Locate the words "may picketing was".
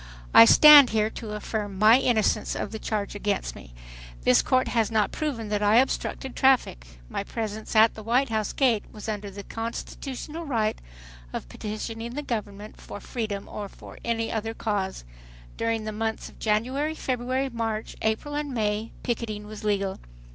18.51-19.63